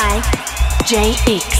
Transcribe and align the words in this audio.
by 0.00 0.18
JX. 0.88 1.59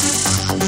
Música 0.00 0.67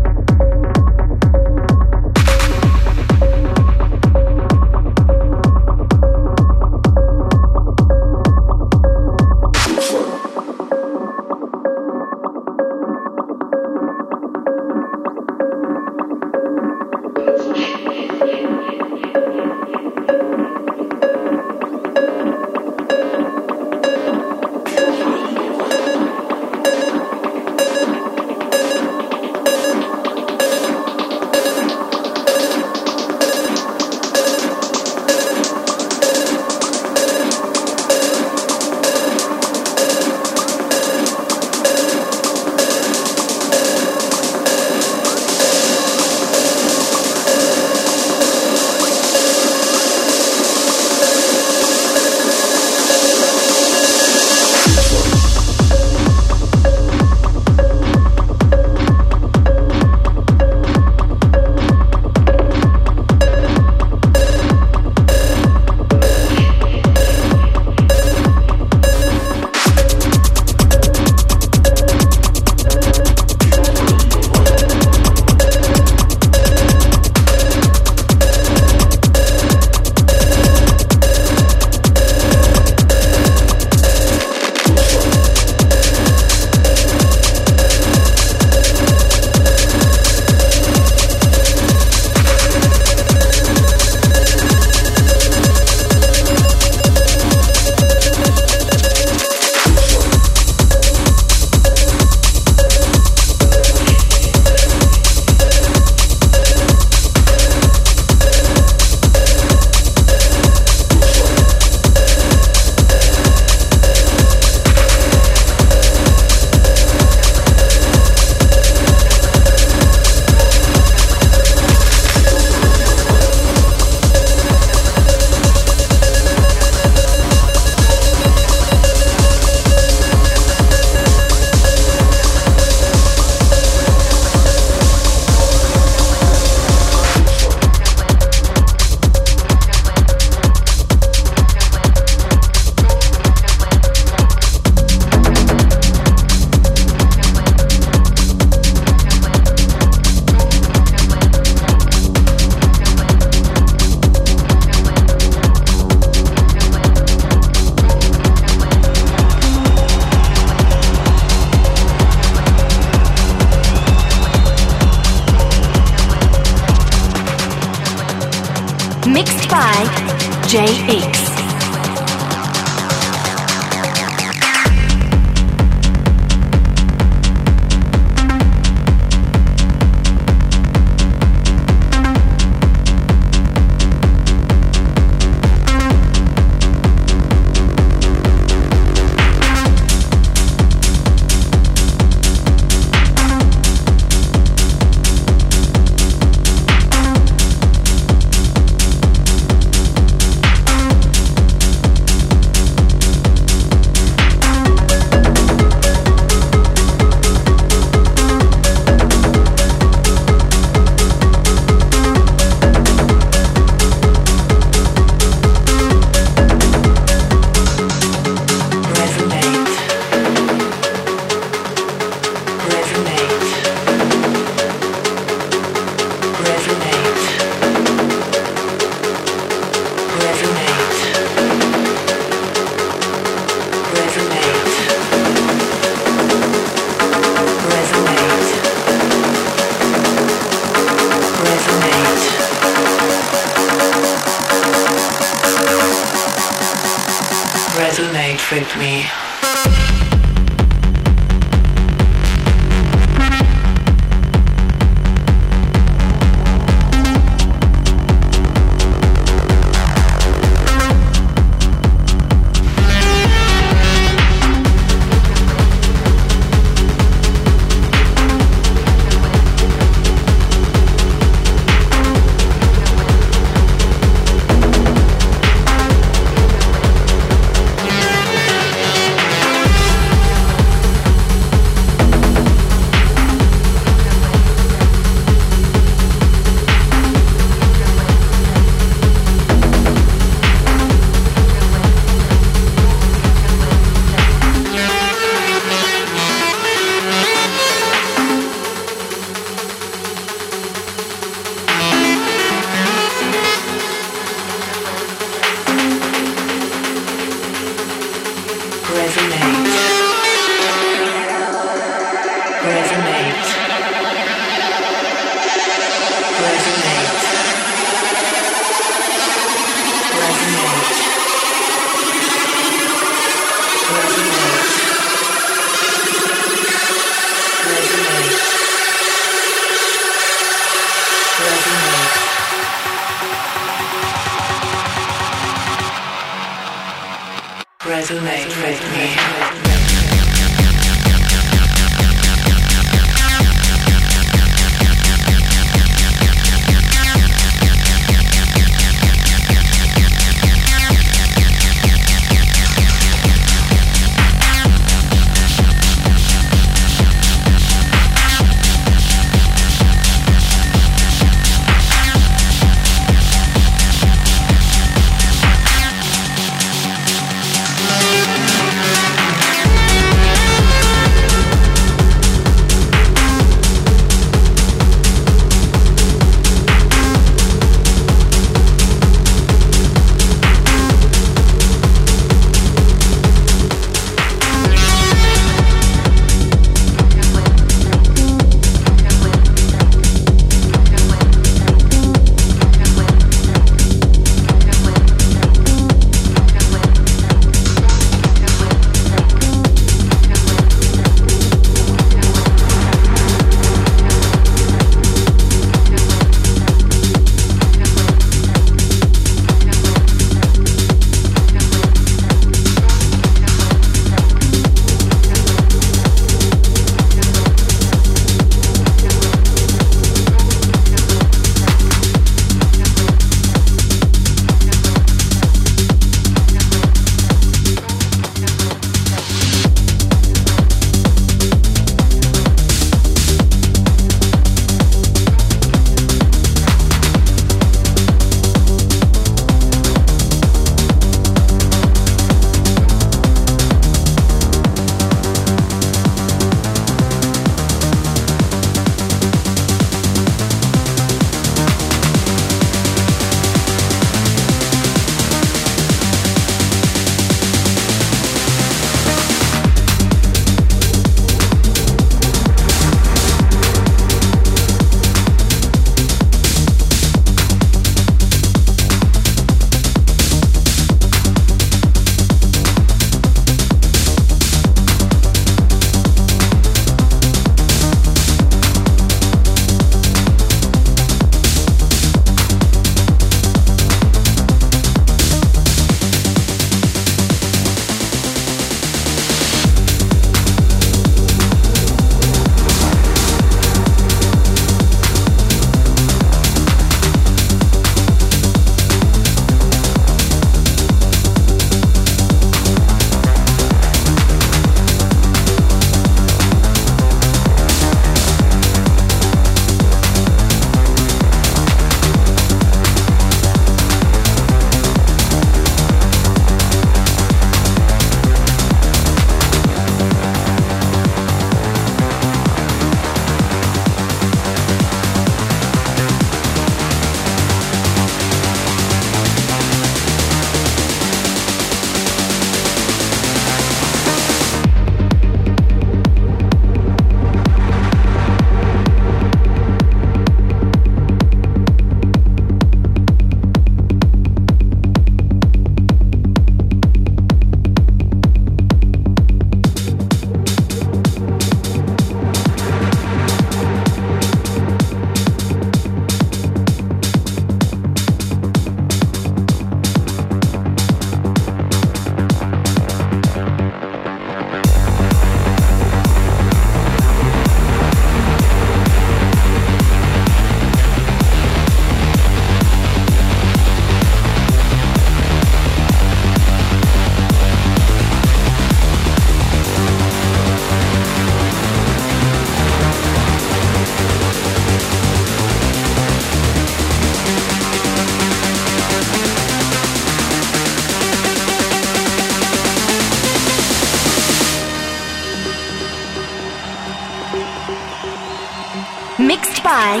By 599.68 600.00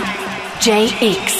JX. 0.60 1.37